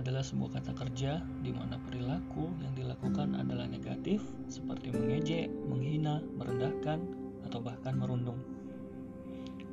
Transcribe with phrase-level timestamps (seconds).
[0.00, 7.04] adalah sebuah kata kerja di mana perilaku yang dilakukan adalah negatif seperti mengejek, menghina, merendahkan,
[7.44, 8.40] atau bahkan merundung.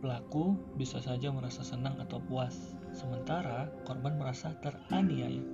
[0.00, 5.44] Pelaku bisa saja merasa senang atau puas, sementara korban merasa teraniaya.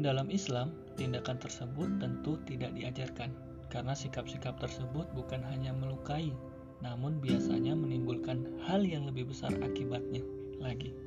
[0.00, 3.32] Dalam Islam, tindakan tersebut tentu tidak diajarkan,
[3.68, 6.32] karena sikap-sikap tersebut bukan hanya melukai,
[6.80, 10.20] namun biasanya menimbulkan hal yang lebih besar akibatnya
[10.60, 11.03] lagi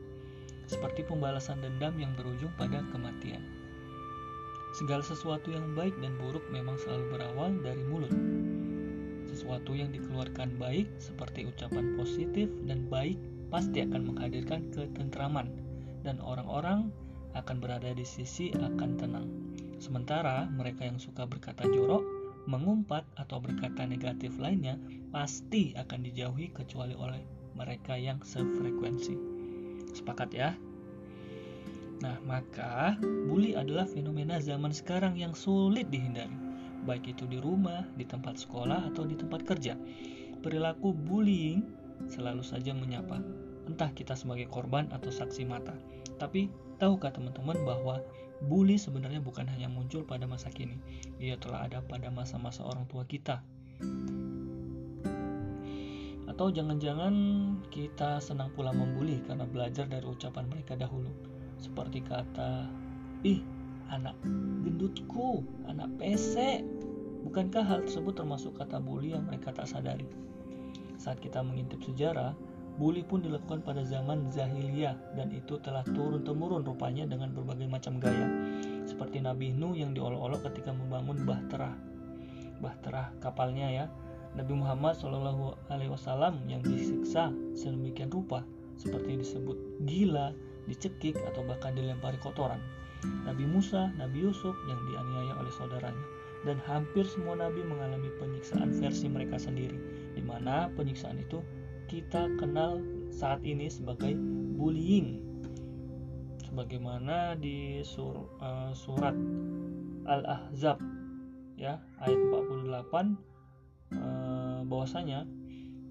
[0.67, 3.41] seperti pembalasan dendam yang berujung pada kematian.
[4.75, 8.13] Segala sesuatu yang baik dan buruk memang selalu berawal dari mulut.
[9.25, 13.17] Sesuatu yang dikeluarkan baik, seperti ucapan positif dan baik,
[13.47, 15.49] pasti akan menghadirkan ketentraman,
[16.03, 16.91] dan orang-orang
[17.33, 19.27] akan berada di sisi akan tenang.
[19.77, 22.03] Sementara mereka yang suka berkata jorok,
[22.49, 24.75] mengumpat, atau berkata negatif lainnya
[25.13, 27.21] pasti akan dijauhi kecuali oleh
[27.53, 29.36] mereka yang sefrekuensi.
[29.97, 30.53] Sepakat ya?
[31.97, 36.33] Nah, maka bully adalah fenomena zaman sekarang yang sulit dihindari,
[36.85, 39.73] baik itu di rumah, di tempat sekolah, atau di tempat kerja.
[40.45, 41.65] Perilaku bullying
[42.05, 43.17] selalu saja menyapa,
[43.65, 45.73] entah kita sebagai korban atau saksi mata.
[46.21, 48.05] Tapi, tahukah teman-teman bahwa
[48.45, 50.77] bully sebenarnya bukan hanya muncul pada masa kini,
[51.17, 53.41] ia telah ada pada masa-masa orang tua kita.
[56.37, 57.17] Atau jangan-jangan
[57.73, 61.09] kita senang pula membuli karena belajar dari ucapan mereka dahulu.
[61.57, 62.69] Seperti kata,
[63.25, 63.41] ih
[63.89, 64.13] anak
[64.61, 66.61] gendutku, anak pesek.
[67.25, 70.05] Bukankah hal tersebut termasuk kata bully yang mereka tak sadari?
[71.01, 72.37] Saat kita mengintip sejarah,
[72.77, 78.29] bully pun dilakukan pada zaman Zahiliyah dan itu telah turun-temurun rupanya dengan berbagai macam gaya.
[78.85, 81.73] Seperti Nabi Nuh yang diolok-olok ketika membangun Bahtera.
[82.61, 83.85] Bahtera kapalnya ya,
[84.37, 88.45] Nabi Muhammad Shallallahu Alaihi Wasallam yang disiksa sedemikian rupa
[88.77, 89.57] seperti disebut
[89.89, 90.29] gila,
[90.69, 92.61] dicekik atau bahkan dilempari kotoran.
[93.25, 96.05] Nabi Musa, Nabi Yusuf yang dianiaya oleh saudaranya
[96.45, 99.73] dan hampir semua nabi mengalami penyiksaan versi mereka sendiri
[100.13, 101.41] di mana penyiksaan itu
[101.89, 102.77] kita kenal
[103.09, 104.13] saat ini sebagai
[104.53, 105.17] bullying
[106.45, 109.17] sebagaimana di sur, uh, surat
[110.05, 110.77] Al-Ahzab
[111.57, 113.27] ya ayat 48
[113.87, 114.26] Eh,
[114.67, 115.25] bahwasanya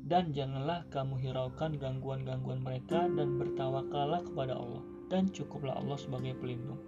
[0.07, 6.79] dan janganlah kamu hiraukan gangguan-gangguan mereka dan bertawakallah kepada Allah dan cukuplah Allah sebagai pelindung.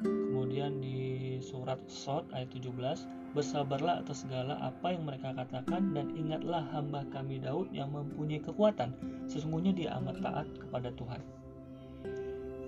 [0.00, 6.64] Kemudian di surat Sot ayat 17, bersabarlah atas segala apa yang mereka katakan dan ingatlah
[6.72, 8.92] hamba kami Daud yang mempunyai kekuatan.
[9.24, 11.20] Sesungguhnya dia amat taat kepada Tuhan.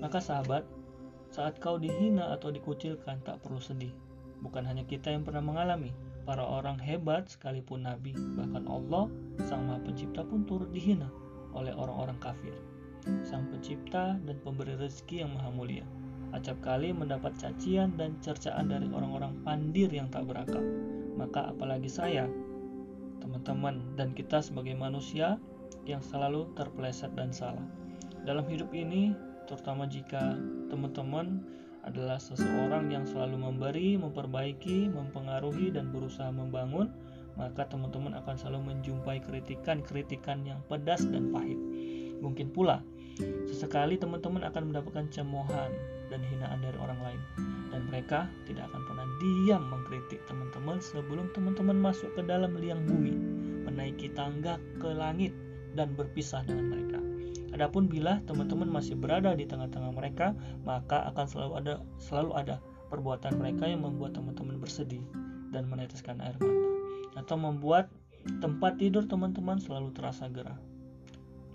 [0.01, 0.65] Maka sahabat,
[1.29, 3.93] saat kau dihina atau dikucilkan tak perlu sedih.
[4.41, 5.93] Bukan hanya kita yang pernah mengalami,
[6.29, 9.09] para orang hebat sekalipun nabi, bahkan Allah,
[9.49, 11.09] Sang Maha Pencipta pun turut dihina
[11.57, 12.53] oleh orang-orang kafir.
[13.25, 15.89] Sang Pencipta dan Pemberi rezeki yang Maha Mulia.
[16.37, 20.61] Acap kali mendapat cacian dan cercaan dari orang-orang pandir yang tak berakal.
[21.17, 22.29] Maka apalagi saya,
[23.25, 25.41] teman-teman, dan kita sebagai manusia
[25.89, 27.65] yang selalu terpeleset dan salah.
[28.29, 29.17] Dalam hidup ini,
[29.49, 30.37] terutama jika
[30.69, 31.41] teman-teman
[31.89, 36.93] adalah seseorang yang selalu memberi, memperbaiki, mempengaruhi, dan berusaha membangun,
[37.41, 41.57] maka teman-teman akan selalu menjumpai kritikan-kritikan yang pedas dan pahit.
[42.21, 42.85] Mungkin pula,
[43.49, 45.71] sesekali teman-teman akan mendapatkan cemoohan
[46.13, 47.21] dan hinaan dari orang lain,
[47.73, 53.15] dan mereka tidak akan pernah diam mengkritik teman-teman sebelum teman-teman masuk ke dalam liang bumi,
[53.65, 55.33] menaiki tangga ke langit,
[55.79, 57.08] dan berpisah dengan mereka.
[57.59, 60.31] Adapun bila teman-teman masih berada di tengah-tengah mereka,
[60.63, 65.03] maka akan selalu ada selalu ada perbuatan mereka yang membuat teman-teman bersedih
[65.51, 66.55] dan meneteskan air mata
[67.19, 67.91] atau membuat
[68.39, 70.55] tempat tidur teman-teman selalu terasa gerah.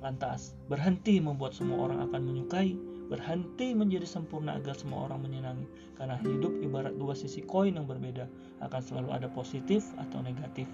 [0.04, 2.76] Lantas, berhenti membuat semua orang akan menyukai,
[3.08, 5.64] berhenti menjadi sempurna agar semua orang menyenangi.
[5.96, 8.28] Karena hidup ibarat dua sisi koin yang berbeda,
[8.60, 10.68] akan selalu ada positif atau negatif.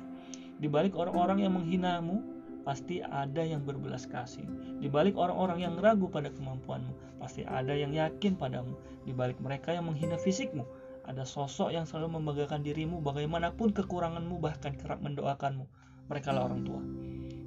[0.57, 4.43] Di balik orang-orang yang menghinamu, pasti ada yang berbelas kasih.
[4.79, 8.75] Di balik orang-orang yang ragu pada kemampuanmu, pasti ada yang yakin padamu.
[9.07, 10.67] Di balik mereka yang menghina fisikmu,
[11.09, 15.65] ada sosok yang selalu membanggakan dirimu bagaimanapun kekuranganmu bahkan kerap mendoakanmu.
[16.09, 16.81] Mereka lah orang tua.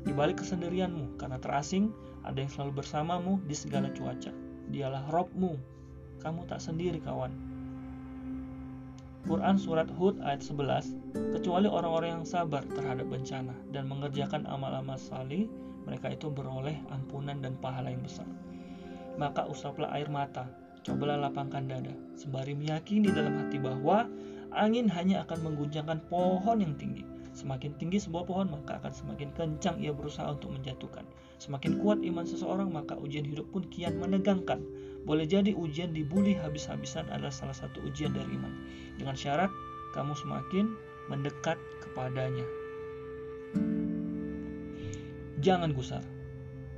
[0.02, 1.94] Di balik kesendirianmu, karena terasing,
[2.26, 4.34] ada yang selalu bersamamu di segala cuaca.
[4.70, 5.58] Dialah Robmu.
[6.22, 7.51] Kamu tak sendiri kawan.
[9.22, 15.46] Quran Surat Hud ayat 11 Kecuali orang-orang yang sabar terhadap bencana dan mengerjakan amal-amal salih
[15.86, 18.26] mereka itu beroleh ampunan dan pahala yang besar.
[19.18, 20.50] Maka usaplah air mata,
[20.82, 24.10] cobalah lapangkan dada, sembari meyakini dalam hati bahwa
[24.54, 29.80] angin hanya akan mengguncangkan pohon yang tinggi, Semakin tinggi sebuah pohon, maka akan semakin kencang
[29.80, 31.08] ia berusaha untuk menjatuhkan.
[31.40, 34.60] Semakin kuat iman seseorang, maka ujian hidup pun kian menegangkan.
[35.08, 38.52] Boleh jadi ujian dibully habis-habisan adalah salah satu ujian dari iman.
[39.00, 39.48] Dengan syarat
[39.96, 40.76] kamu semakin
[41.08, 42.44] mendekat kepadanya.
[45.42, 46.04] Jangan gusar.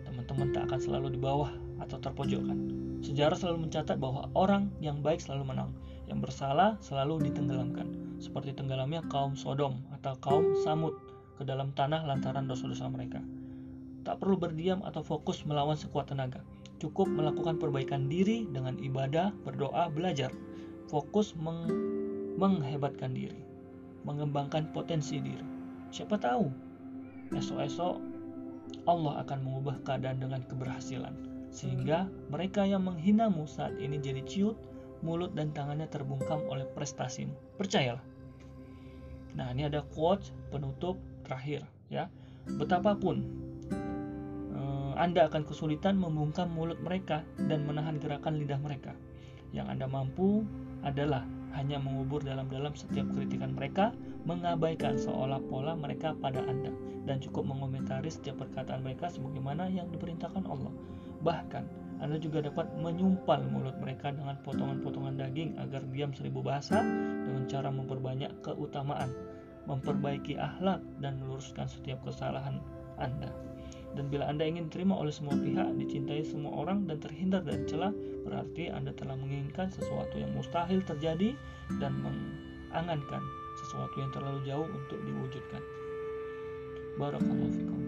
[0.09, 1.53] Teman-teman tak akan selalu di bawah
[1.83, 2.57] atau terpojokkan.
[3.05, 5.77] Sejarah selalu mencatat bahwa orang yang baik selalu menang,
[6.09, 10.97] yang bersalah selalu ditenggelamkan, seperti tenggelamnya kaum Sodom atau kaum Samud
[11.37, 13.21] ke dalam tanah lantaran dosa-dosa mereka.
[14.09, 16.41] Tak perlu berdiam atau fokus melawan sekuat tenaga.
[16.81, 20.33] Cukup melakukan perbaikan diri dengan ibadah, berdoa, belajar.
[20.89, 21.69] Fokus meng
[22.35, 23.41] menghebatkan diri,
[24.03, 25.47] mengembangkan potensi diri.
[25.95, 26.51] Siapa tahu,
[27.31, 27.97] esok-esok
[28.85, 31.15] Allah akan mengubah keadaan dengan keberhasilan.
[31.55, 34.59] Sehingga mereka yang menghinamu saat ini jadi ciut,
[35.07, 37.33] mulut dan tangannya terbungkam oleh prestasimu.
[37.55, 38.14] Percayalah.
[39.35, 42.07] Nah, ini ada quote penutup terakhir ya.
[42.47, 43.25] Betapapun
[44.55, 48.95] eh, Anda akan kesulitan membungkam mulut mereka dan menahan gerakan lidah mereka.
[49.55, 50.47] Yang Anda mampu
[50.83, 51.23] adalah
[51.55, 53.95] hanya mengubur dalam-dalam setiap kritikan mereka,
[54.27, 56.75] mengabaikan seolah pola mereka pada Anda,
[57.07, 60.75] dan cukup mengomentari setiap perkataan mereka sebagaimana yang diperintahkan Allah.
[61.23, 61.65] Bahkan,
[62.05, 66.85] Anda juga dapat menyumpal mulut mereka dengan potongan-potongan daging agar diam seribu bahasa
[67.25, 69.09] dengan cara memperbanyak keutamaan,
[69.65, 72.61] memperbaiki akhlak, dan meluruskan setiap kesalahan
[73.01, 73.33] Anda.
[73.97, 77.97] Dan bila Anda ingin terima oleh semua pihak, dicintai semua orang, dan terhindar dari celah,
[78.29, 81.33] berarti Anda telah menginginkan sesuatu yang mustahil terjadi
[81.81, 83.25] dan mengangankan
[83.65, 85.63] sesuatu yang terlalu jauh untuk diwujudkan.
[87.01, 87.81] Barakallahu fikum.